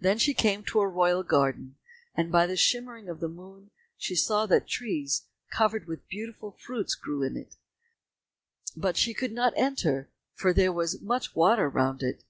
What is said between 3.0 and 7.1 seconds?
of the moon she saw that trees covered with beautiful fruits